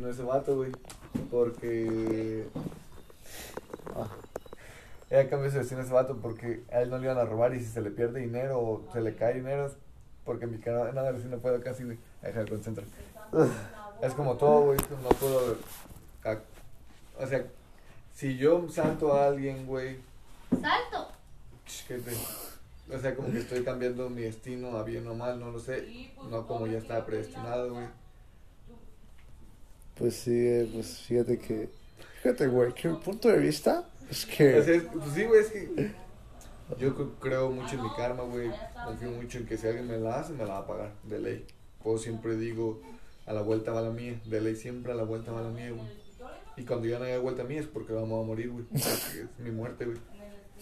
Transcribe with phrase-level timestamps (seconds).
[0.00, 0.72] no ese vato, güey.
[1.30, 2.46] Porque.
[3.94, 4.08] Ah.
[5.08, 7.54] Ella cambió su destino a ese vato porque a él no le iban a robar
[7.54, 9.74] y si se le pierde dinero o se le cae dinero es
[10.24, 11.98] porque mi cara nada si no puedo casi, güey.
[12.22, 12.86] Deja de concentrar.
[14.02, 14.78] Es como todo, güey.
[15.02, 15.56] No puedo.
[17.20, 17.46] O sea,
[18.12, 19.98] si yo salto a alguien, güey.
[20.60, 21.12] ¡Salto!
[21.66, 25.38] ch, ¿qué te- O sea, como que estoy cambiando mi destino a bien o mal,
[25.38, 26.10] no lo sé.
[26.28, 27.86] No como ya estaba predestinado, güey.
[29.96, 31.68] Pues sí, pues fíjate que.
[32.22, 34.54] Fíjate, güey, que mi punto de vista es que.
[34.92, 35.92] pues sí, güey, es que
[36.78, 38.50] yo cre- creo mucho en mi karma, güey.
[38.84, 41.20] Confío mucho en que si alguien me la hace, me la va a pagar, de
[41.20, 41.46] ley.
[41.82, 42.80] Pues siempre digo,
[43.26, 45.70] a la vuelta va la mía, de ley siempre a la vuelta va la mía,
[45.70, 46.04] güey.
[46.56, 48.64] Y cuando ya no haya vuelta mía es porque vamos a morir, güey.
[48.74, 49.98] Es mi muerte, güey.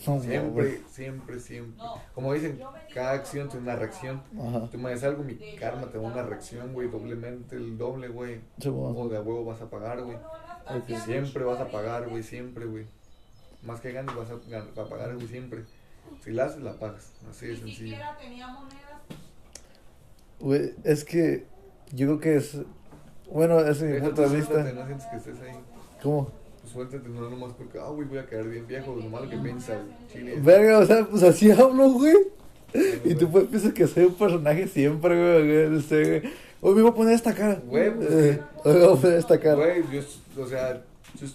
[0.06, 0.20] No.
[0.20, 1.84] Siempre, siempre, siempre.
[2.14, 2.60] Como dicen,
[2.92, 4.22] cada acción tiene una reacción.
[4.38, 4.68] Ajá.
[4.70, 8.40] Tú me haces algo, mi karma te da una reacción, güey, doblemente el doble, güey.
[8.58, 8.98] Sí, bueno.
[8.98, 10.16] O de a huevo vas a pagar, güey.
[11.04, 12.86] Siempre vas a pagar, güey, siempre, güey.
[13.62, 15.64] Más que ganes vas a, a pagar, güey, siempre.
[16.22, 17.12] Si la haces, la pagas.
[17.30, 17.96] Así de sencillo.
[20.40, 21.46] Güey, es que
[21.92, 22.58] yo creo que es.
[23.30, 24.62] Bueno, ese es mi punto de vista.
[24.72, 25.56] no sientes que estés ahí.
[26.02, 26.41] ¿Cómo?
[26.62, 28.94] Pues suéltate, no nomás porque, ah, güey, voy a caer bien viejo.
[28.96, 30.38] Lo malo que piensa el chile.
[30.40, 32.16] Verga, o sea, pues así hablo, güey.
[33.04, 35.46] Y tú pues piensas que soy un personaje siempre, güey.
[35.46, 36.32] güey, No sé, güey.
[36.60, 37.60] Hoy me voy a poner esta cara.
[37.66, 39.56] Güey, pues, Eh, Hoy me voy a poner esta cara.
[39.56, 40.74] Güey, yo, o sea,
[41.20, 41.26] yo-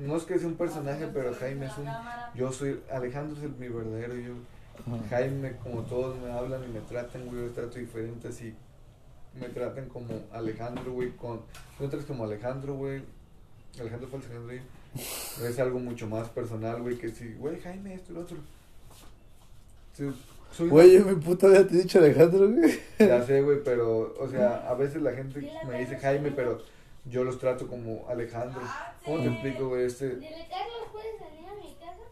[0.00, 1.86] no es que sea un personaje, pero Jaime es un.
[2.34, 2.80] Yo soy.
[2.90, 4.32] Alejandro es el- mi verdadero yo.
[5.08, 8.52] Jaime, como todos me hablan y me tratan, güey, yo trato diferente así.
[9.40, 11.40] Me tratan como Alejandro, güey, con...
[11.78, 13.02] Me tratas como Alejandro, güey.
[13.80, 14.60] Alejandro fue Alejandro, güey.
[15.48, 18.36] Es algo mucho más personal, güey, que si, güey, Jaime, esto y lo otro.
[19.94, 20.04] Sí,
[20.52, 22.78] soy- Güey, yo mi puta vida te he dicho Alejandro, güey.
[22.98, 26.60] Ya sé, güey, pero, o sea, a veces la gente me dice Jaime, pero
[27.06, 28.60] yo los trato como Alejandro.
[29.04, 29.84] ¿Cómo te explico, güey?
[29.86, 32.02] Este, Dile, Carlos, ¿puedes venir a mi casa?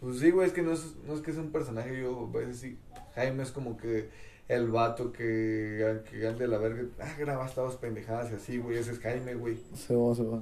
[0.00, 2.36] Pues sí, güey, es que no es, no es que es un personaje, yo a
[2.38, 2.78] veces sí.
[3.16, 4.08] Jaime es como que
[4.48, 8.92] el vato que, que ande la verga, ah, graba todas pendejadas y así, güey, ese
[8.92, 9.58] es Jaime, güey.
[9.74, 10.40] Se va, se va.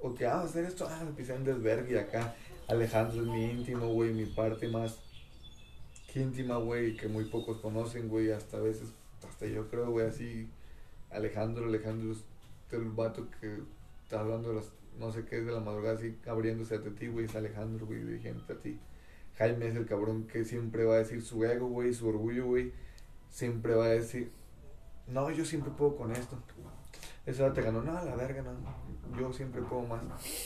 [0.00, 2.34] O que, ah, hacer esto, ah, empieza en desvergue acá.
[2.68, 4.98] Alejandro es mi íntimo, güey, mi parte más
[6.14, 8.92] íntima, güey, que muy pocos conocen, güey, hasta a veces,
[9.26, 10.48] hasta yo creo, güey, así.
[11.10, 12.24] Alejandro, Alejandro es
[12.72, 13.58] el vato que
[14.02, 17.26] está hablando de las, no sé qué, de la madrugada, así, abriéndose a ti, güey,
[17.26, 18.78] es Alejandro, güey, dirigiéndote a ti.
[19.36, 22.72] Jaime es el cabrón que siempre va a decir su ego, güey, su orgullo, güey.
[23.30, 24.32] Siempre va a decir,
[25.06, 26.36] no, yo siempre puedo con esto.
[27.40, 28.52] Hora te ganó, no, la verga, no.
[29.16, 30.02] Yo siempre puedo más.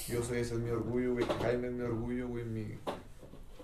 [0.08, 1.24] Yo soy, ese es mi orgullo, güey.
[1.24, 2.44] Jaime es mi orgullo, güey.
[2.44, 2.78] Mi,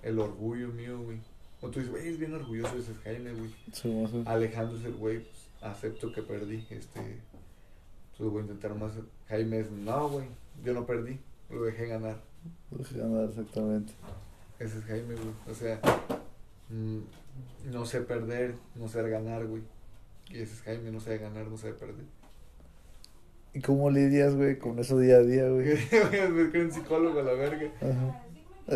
[0.02, 1.20] el orgullo mío, güey.
[1.60, 4.24] O tú dices, güey, es bien orgulloso, ese es Jaime, güey.
[4.24, 4.32] Va.
[4.32, 6.66] Alejandro es el güey, pues, acepto que perdí.
[6.70, 7.20] Este,
[8.16, 8.92] pues voy a intentar más.
[9.28, 10.26] Jaime es, no, güey,
[10.64, 11.18] yo no perdí,
[11.50, 12.22] lo dejé ganar.
[12.70, 13.92] Pues ganar, exactamente.
[14.58, 15.34] Ese es Jaime, güey.
[15.50, 15.80] O sea,
[16.68, 16.98] mm,
[17.72, 19.62] no sé perder, no sé ganar, güey.
[20.30, 22.04] Y ese es Jaime, no sabe ganar, no sabe perder.
[23.54, 25.72] ¿Y cómo lidias, güey, con eso día a día, güey?
[26.62, 27.70] Un psicólogo a la verga.
[27.80, 28.24] Ajá.
[28.68, 28.74] Yo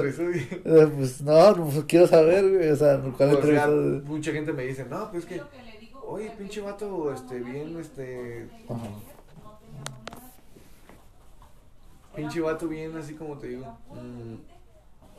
[0.00, 2.70] pues, eh, pues no, pues quiero saber, güey.
[2.70, 3.68] O sea, ¿cuál entrevista?
[4.06, 5.42] mucha gente me dice, no, pues que,
[6.06, 8.88] oye, pinche vato, este, bien, este, Ajá.
[12.16, 14.36] pinche vato bien, así como te digo, mm,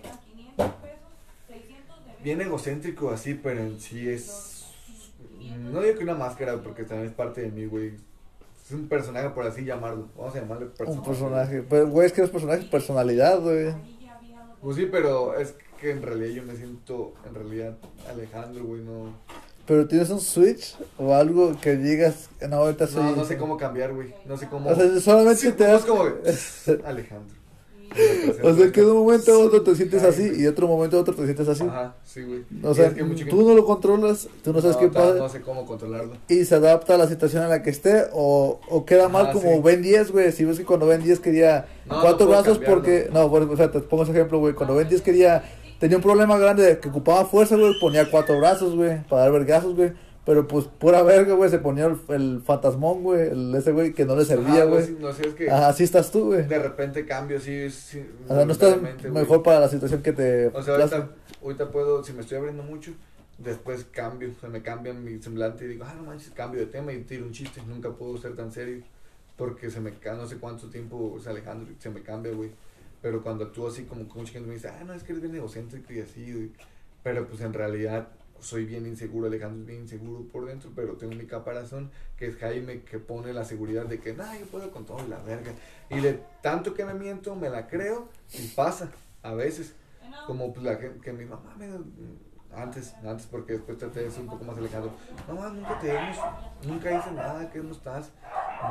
[0.04, 1.00] eran 500 pesos,
[1.48, 4.66] 600 de bien egocéntrico así, pero en sí es,
[5.72, 7.94] no digo que una máscara, porque también es parte de mí, güey.
[8.66, 10.08] Es un personaje, por así llamarlo.
[10.18, 10.98] Vamos a llamarle personaje.
[11.00, 11.64] Un personaje.
[11.70, 13.74] Pero, güey, es que los personajes, personalidad, güey.
[14.62, 17.78] Pues sí, pero es que en realidad yo me siento, en realidad,
[18.10, 19.14] Alejandro, güey, no...
[19.68, 23.04] Pero tienes un switch o algo que digas, no, ahorita soy.
[23.04, 24.14] No, no sé cómo cambiar, güey.
[24.26, 24.70] No sé cómo...
[24.70, 25.86] O sea, solamente Sí, te das.
[25.86, 26.04] como...
[26.86, 27.36] Alejandro.
[28.44, 30.98] O sea, que de un momento a otro te sientes así y de otro momento
[30.98, 31.64] a otro te sientes así.
[31.64, 32.44] Ajá, sí, güey.
[32.64, 35.16] O sea, tú no lo controlas, tú no sabes qué pasa.
[35.16, 36.14] No sé cómo controlarlo.
[36.28, 39.62] Y se adapta a la situación en la que esté o, o queda mal como.
[39.62, 40.32] Ben 10, güey.
[40.32, 43.10] Si ves que cuando Ben 10 quería cuatro brazos porque...
[43.12, 44.54] No, o sea, te pongo ese ejemplo, güey.
[44.54, 45.44] Cuando Ben 10 quería...
[45.80, 47.78] Tenía un problema grande de que ocupaba fuerza, güey.
[47.80, 49.04] Ponía cuatro brazos, güey.
[49.04, 49.92] Para dar vergazos, güey.
[50.26, 51.50] Pero pues pura verga, güey.
[51.50, 53.30] Se ponía el, el fantasmón, güey.
[53.30, 54.92] El, ese güey que no le servía, Ajá, güey.
[54.94, 56.48] No, no sé, es que Ajá, así estás tú, güey.
[56.48, 57.70] de repente cambio así.
[57.70, 59.22] sí, O sea, no estás voluntariamente, güey.
[59.24, 60.48] mejor para la situación que te...
[60.48, 61.10] O sea, ahorita,
[61.44, 62.92] ahorita puedo, si me estoy abriendo mucho,
[63.38, 66.68] después cambio, o sea, me cambian mi semblante y digo, ah, no manches, cambio de
[66.68, 67.62] tema y tiro un chiste.
[67.68, 68.84] Nunca puedo ser tan serio
[69.38, 72.52] porque se me no sé cuánto tiempo es Alejandro se me cambia, güey.
[73.02, 75.36] Pero cuando actúo así, como mucha gente me dice, ah, no, es que eres bien
[75.36, 76.52] egocéntrico y así, güey.
[77.04, 78.08] Pero pues en realidad
[78.40, 82.38] soy bien inseguro, Alejandro es bien inseguro por dentro, pero tengo mi caparazón, que es
[82.38, 85.52] Jaime, que pone la seguridad de que, nah, yo puedo con todo la verga.
[85.90, 88.92] Y de tanto que me miento, me la creo y pasa,
[89.24, 89.76] a veces.
[90.28, 91.70] Como pues, la gente, que mi mamá me...
[92.56, 94.90] Antes, antes, porque después traté de ser un poco más alejado.
[95.28, 96.18] Mamá, nunca te vemos,
[96.66, 98.14] nunca hice nada, ¿qué no estás?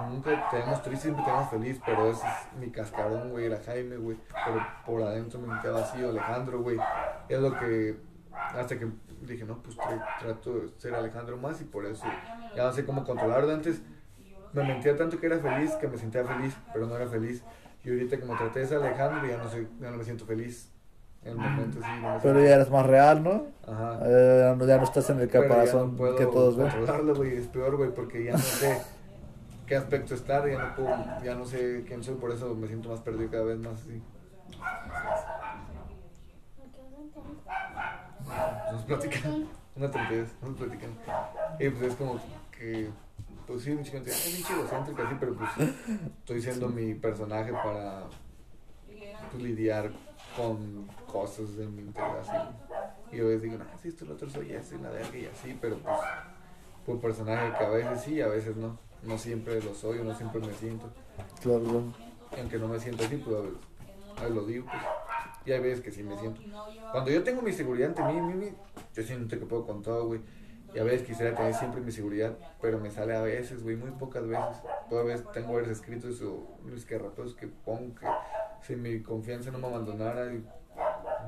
[0.09, 3.61] Nunca te vemos triste, siempre te vemos feliz, pero ese es mi cascarón, güey, era
[3.63, 4.17] Jaime, güey.
[4.47, 6.79] Pero por adentro me queda vacío, Alejandro, güey.
[7.29, 7.99] Es lo que,
[8.57, 8.87] hasta que
[9.23, 12.05] dije, no, pues tra- trato de ser Alejandro más y por eso
[12.57, 13.53] ya no sé cómo controlarlo.
[13.53, 13.81] Antes
[14.53, 17.43] me mentía tanto que era feliz, que me sentía feliz, pero no era feliz.
[17.85, 20.71] Y ahorita como traté de ser Alejandro, ya no, sé, ya no me siento feliz.
[21.23, 23.47] En el momento sí, no Pero ya eres más real, ¿no?
[23.67, 23.99] Ajá.
[24.05, 26.69] Eh, ya, no, ya no estás en el caparazón no que todos ven.
[27.15, 28.79] güey, es peor, güey, porque ya no sé
[29.67, 32.91] qué aspecto estar, ya no puedo, ya no sé quién soy, por eso me siento
[32.91, 34.03] más perdido cada vez más así.
[38.73, 40.99] Nos platican, una tontería, nos platican.
[41.59, 42.21] Y pues es como
[42.51, 42.91] que,
[43.47, 44.61] pues sí, mucha gente, es bien
[45.07, 45.51] así, pero pues
[46.19, 48.05] estoy siendo mi personaje para
[49.31, 49.93] pues, lidiar
[50.37, 52.37] con cosas de mi interior así.
[53.13, 55.27] Y yo a veces digo, no, sí, esto, lo otro soy ese, la verga y
[55.27, 55.97] así, pero pues,
[56.85, 58.79] por personaje que a veces sí, a veces no.
[59.05, 60.91] No siempre lo soy, no siempre me siento.
[61.43, 61.85] Claro, claro.
[62.35, 63.59] Y aunque no me siento así, pues a veces,
[64.17, 64.83] a veces lo digo, pues.
[65.47, 66.41] Y hay veces que sí me siento.
[66.93, 68.53] Cuando yo tengo mi seguridad ante mí, mí, mí,
[68.95, 70.21] yo siento que puedo con todo, güey.
[70.75, 73.91] Y a veces quisiera tener siempre mi seguridad, pero me sale a veces, güey, muy
[73.93, 74.57] pocas veces.
[74.89, 78.07] Todavía tengo varios escritos o los que rapeos que pongo que
[78.63, 80.43] si mi confianza no me abandonara, y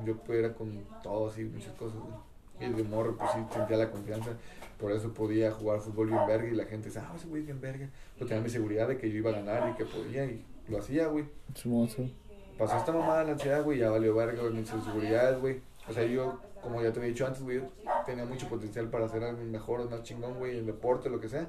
[0.05, 2.13] yo pudiera con todo, así, muchas cosas, güey.
[2.59, 4.31] Y de morro, pues sí, sentía la confianza.
[4.79, 7.45] Por eso podía jugar fútbol bien verga y la gente decía, ah, ese güey es
[7.45, 7.89] bien verga.
[8.19, 10.79] Yo tenía mi seguridad de que yo iba a ganar y que podía y lo
[10.79, 11.25] hacía, güey
[11.55, 12.13] Simón, sí.
[12.57, 15.61] Pasó esta mamada de la ansiedad, güey, ya valió verga, güey, mis inseguridades, güey.
[15.89, 17.61] O sea, yo, como ya te había dicho antes, güey,
[18.05, 21.47] tenía mucho potencial para hacer algo mejor, más chingón, güey, en deporte, lo que sea.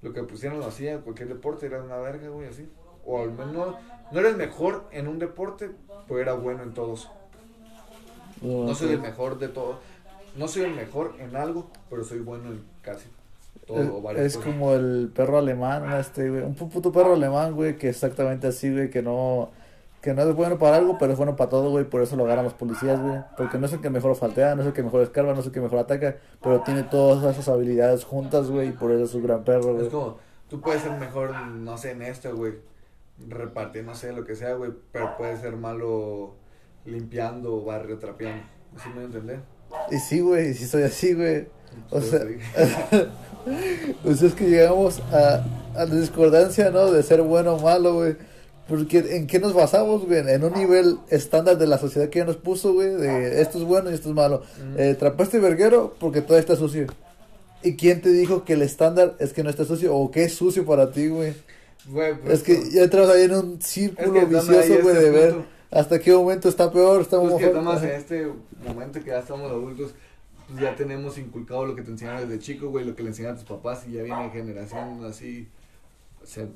[0.00, 2.68] Lo que pusieran lo hacía, cualquier deporte era una verga, güey, así.
[3.04, 3.76] O al menos no,
[4.12, 5.70] no era el mejor en un deporte,
[6.06, 7.10] pero era bueno en todos.
[8.40, 9.80] No soy el mejor de todo.
[10.36, 13.08] No soy el mejor en algo, pero soy bueno en casi
[13.66, 13.78] todo.
[14.12, 16.42] Es, es como el perro alemán, este, güey.
[16.42, 19.50] Un pu- puto perro alemán, güey, que exactamente así, güey, que no,
[20.00, 21.84] que no es bueno para algo, pero es bueno para todo, güey.
[21.84, 23.20] Por eso lo agarran los policías, güey.
[23.36, 25.46] Porque no es el que mejor faltea, no es el que mejor escarba, no es
[25.46, 29.14] el que mejor ataca, pero tiene todas esas habilidades juntas, güey, y por eso es
[29.14, 29.86] un gran perro, güey.
[29.86, 30.18] Es como,
[30.48, 32.54] tú puedes ser mejor, no sé, en esto, güey.
[33.28, 34.70] Repartir, no sé, lo que sea, güey.
[34.92, 36.34] Pero puedes ser malo
[36.84, 38.44] limpiando o barrio trapeando.
[38.82, 39.40] ¿Sí me entender?
[39.90, 41.48] Y sí, güey, y sí soy así, güey.
[41.90, 43.08] O Por sea, dije.
[44.02, 45.42] Pues es que llegamos a,
[45.74, 46.90] a la discordancia, ¿no?
[46.92, 48.16] De ser bueno o malo, güey.
[48.68, 50.20] Porque ¿en qué nos basamos, güey?
[50.28, 52.90] En un nivel estándar de la sociedad que ya nos puso, güey.
[52.90, 54.42] De esto es bueno y esto es malo.
[54.58, 54.78] Ujú.
[54.78, 56.86] Eh, trapaste verguero porque todo está sucio.
[57.62, 60.34] ¿Y quién te dijo que el estándar es que no está sucio o que es
[60.34, 61.34] sucio para ti, güey?
[61.86, 64.96] Güey, pues, Es que ya entramos ahí en un círculo Es que estamos vicioso, güey,
[64.96, 65.34] este de ver
[65.70, 68.32] hasta qué momento está peor, está pues que estamos en este
[68.66, 69.94] momento que ya estamos adultos,
[70.48, 73.32] pues ya tenemos inculcado lo que te enseñaron desde chico, güey, lo que le enseñan
[73.32, 75.48] a tus papás y ya viene generación así.
[76.22, 76.46] O sea,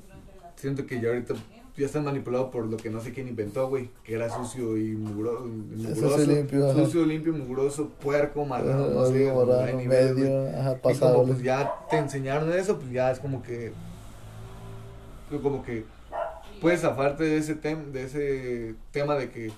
[0.55, 1.35] siento que ya ahorita
[1.75, 4.95] ya están manipulados por lo que no sé quién inventó, güey, que era sucio y
[4.95, 5.95] mugro- mugroso.
[6.17, 6.73] Sucio, limpio.
[6.73, 10.95] Sucio, limpio, mugroso, puerco, marrano, no sé, Algo no morado, hay nivel, medio, ajá, Y
[10.97, 13.73] como pues ya te enseñaron eso, pues ya es como que
[15.29, 15.85] pues, como que
[16.61, 19.51] puedes zafarte de ese tema de ese tema de que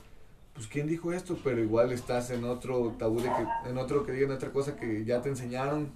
[0.54, 4.14] pues quién dijo esto, pero igual estás en otro tabú de que en otro que
[4.14, 5.90] digan otra cosa que ya te enseñaron.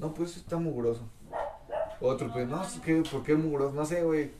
[0.00, 1.02] No, pues está mugroso.
[2.00, 3.72] Otro pues no, que ¿por qué mugroso?
[3.74, 4.30] No sé, güey.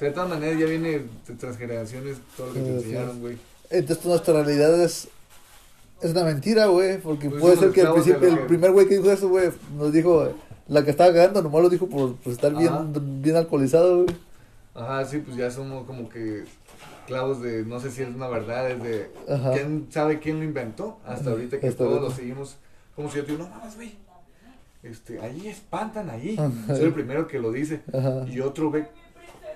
[0.00, 3.36] Sea, de todas maneras ya viene de transgeneraciones todo lo que te enseñaron, güey.
[3.68, 5.08] Entonces nuestra realidad es,
[6.00, 8.96] es una mentira, güey, porque Pues puede ser que al principio el primer güey que
[8.96, 10.32] dijo eso, güey, nos dijo,
[10.68, 12.86] la que estaba cagando, nomás lo dijo por, por estar bien, Ajá.
[12.94, 14.16] bien alcoholizado, güey.
[14.74, 16.44] Ajá, sí, pues ya somos como que
[17.06, 19.52] clavos de, no sé si es una verdad, es de, Ajá.
[19.52, 20.98] ¿quién sabe quién lo inventó?
[21.04, 22.56] Hasta ahorita que todos lo seguimos,
[22.96, 23.92] como si yo te digo, no mames, güey,
[24.82, 26.36] este, ahí espantan, ahí.
[26.68, 27.82] Soy el primero que lo dice.
[27.92, 28.24] Ajá.
[28.26, 28.86] Y otro ve,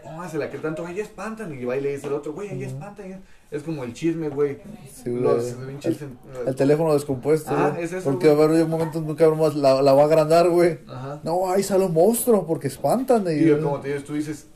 [0.04, 2.48] no, se la que tanto, ahí espantan, y va y le dice al otro, güey,
[2.50, 3.22] ahí espantan.
[3.50, 4.58] Es como el chisme, güey.
[4.92, 5.10] Sí.
[5.10, 8.40] Los el, el teléfono descompuesto, Ah, güey, es eso, porque güey.
[8.40, 10.78] a haber un momento en que más la, la va a agrandar, güey.
[10.88, 11.20] Ajá.
[11.22, 13.24] No, ahí sale un monstruo porque espantan.
[13.28, 14.48] Y, Y yo, como te digo, tú dices,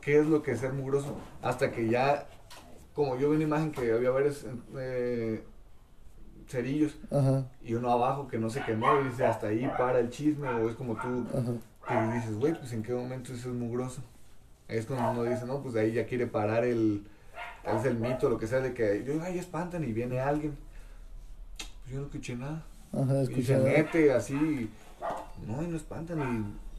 [0.00, 1.14] ¿qué es lo que es ser mugroso?
[1.42, 2.26] Hasta que ya,
[2.94, 4.46] como yo vi una imagen que había varios
[4.78, 5.44] eh,
[6.48, 10.10] cerillos Ajá, y uno abajo que no se quemó y dice, hasta ahí para el
[10.10, 12.08] chisme, o es como tú ajá.
[12.10, 14.00] que dices, güey, pues en qué momento eso es mugroso.
[14.70, 17.04] Es cuando uno dice, no, pues de ahí ya quiere parar el,
[17.64, 20.56] es el mito, lo que sea, de que yo, ay, espantan y viene alguien.
[21.58, 22.62] Pues yo no escuché nada.
[22.92, 24.70] Ajá, Y se mete así.
[25.46, 26.20] No, y no espantan.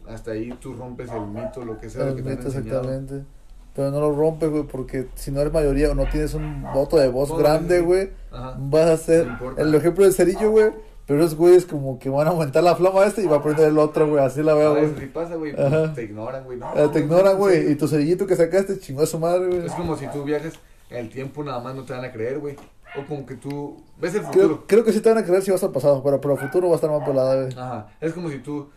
[0.07, 2.79] Y hasta ahí tú rompes el mito, lo que sea El que te mito, enseñado.
[2.81, 3.25] exactamente.
[3.73, 6.97] Pero no lo rompes, güey, porque si no eres mayoría o no tienes un voto
[6.97, 10.71] de voz grande, güey, vas a ser el ejemplo del cerillo, güey.
[11.11, 13.67] Pero esos güeyes como que van a aumentar la flama este y va a prender
[13.67, 14.23] el otro, güey.
[14.23, 14.95] Así la A veo, güey.
[14.97, 15.53] sí pasa, güey.
[15.93, 16.57] Te ignoran, güey.
[16.57, 17.69] No, Eh, te ignoran, güey.
[17.69, 19.65] Y tu cerillito que sacaste chingó a su madre, güey.
[19.65, 20.53] Es como si tú viajes
[20.89, 22.55] en el tiempo, nada más no te van a creer, güey.
[22.97, 24.63] O como que tú ves el futuro.
[24.67, 26.67] creo que sí te van a creer si vas al pasado, pero por el futuro
[26.69, 27.53] va a estar más pelada, güey.
[27.57, 27.87] Ajá.
[27.99, 28.69] Es como si tú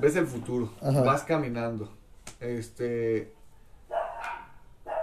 [0.00, 1.02] ves el futuro, Ajá.
[1.02, 1.92] vas caminando.
[2.40, 3.32] Este.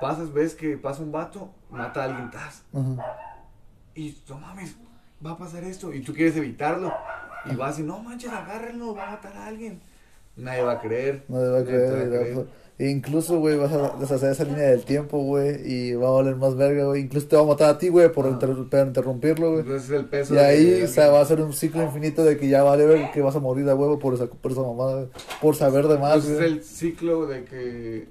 [0.02, 2.64] Pasas, ves que pasa un vato, mata a alguien, tas.
[2.74, 3.18] Ajá.
[3.96, 4.76] Y no mames,
[5.26, 5.94] va a pasar esto.
[5.94, 6.92] Y tú quieres evitarlo.
[7.52, 9.80] Y vas y no manches, agárrenlo, va a matar a alguien.
[10.38, 11.24] Nadie va a creer.
[11.28, 12.46] Te va a nadie creer, güey, no,
[12.80, 16.36] E incluso, güey, vas a deshacer esa línea del tiempo, güey, y va a valer
[16.38, 17.02] más verga, güey.
[17.04, 18.40] Incluso te va a matar a ti, güey, por, Ah.
[18.40, 18.50] por
[18.80, 19.62] interrumpirlo, güey.
[19.62, 20.34] Entonces el peso.
[20.34, 22.86] Y ahí, de o sea, va a ser un ciclo infinito de que ya vale
[22.88, 25.08] ver que vas a morir a huevo por esa, por esa mamada, güey.
[25.40, 28.08] Por saber de más, Pues es el ciclo de que,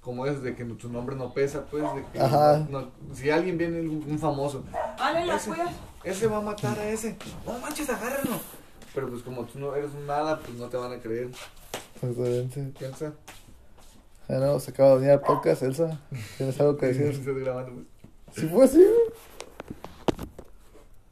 [0.00, 2.66] como es, de que tu nombre no pesa, pues, de que Ajá.
[2.70, 4.64] no- si alguien viene, un famoso,
[5.08, 5.74] Ale, la ese, cuidas.
[6.04, 8.38] ese va a matar a ese, no manches, agárrenlo.
[8.94, 11.30] Pero pues como tú no eres nada, pues no te van a creer.
[11.94, 12.72] Exactamente.
[12.78, 13.12] Piensa.
[14.28, 16.00] Bueno, se acaba de venir el podcast, Elsa.
[16.36, 17.06] ¿Tienes algo que decir?
[17.06, 17.86] Estás grabando, pues.
[18.36, 19.12] Sí fue así, güey.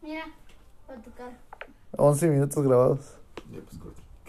[0.03, 0.27] Mira,
[0.87, 1.33] para tu cara.
[1.97, 3.01] 11 minutos grabados.
[3.51, 4.03] Ya, pues corta.